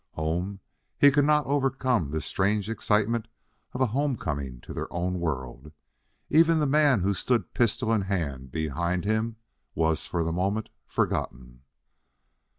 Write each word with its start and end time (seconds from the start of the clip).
"Home!" 0.13 0.61
He 0.97 1.11
could 1.11 1.25
not 1.25 1.45
overcome 1.45 2.09
this 2.09 2.25
strange 2.25 2.71
excitement 2.71 3.27
of 3.73 3.81
a 3.81 3.85
homecoming 3.93 4.59
to 4.61 4.73
their 4.73 4.91
own 4.91 5.19
world. 5.19 5.73
Even 6.27 6.57
the 6.57 6.65
man 6.65 7.01
who 7.03 7.13
stood, 7.13 7.53
pistol 7.53 7.93
in 7.93 8.01
hand, 8.01 8.51
behind 8.51 9.05
him 9.05 9.35
was, 9.75 10.07
for 10.07 10.23
the 10.23 10.31
moment, 10.31 10.69
forgotten. 10.87 11.61